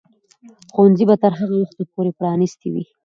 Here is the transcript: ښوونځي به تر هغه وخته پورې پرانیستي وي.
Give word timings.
ښوونځي 0.73 1.03
به 1.09 1.15
تر 1.23 1.31
هغه 1.39 1.55
وخته 1.61 1.83
پورې 1.93 2.11
پرانیستي 2.19 2.67
وي. 2.73 2.83